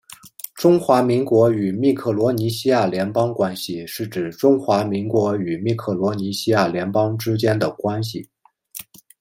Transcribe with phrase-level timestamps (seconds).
[0.55, 8.27] 中华民国与密克罗尼西亚联邦关系是指中华民国与密克罗尼西亚联邦之间的关系。